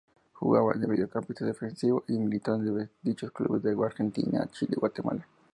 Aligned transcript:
Jugaba 0.33 0.73
de 0.73 0.87
mediocampista 0.87 1.45
defensivo 1.45 2.03
y 2.07 2.13
militó 2.13 2.55
en 2.55 2.87
diversos 3.03 3.29
clubes 3.31 3.61
de 3.61 3.77
Argentina, 3.85 4.49
Chile 4.51 4.73
y 4.75 4.79
Guatemala. 4.79 5.27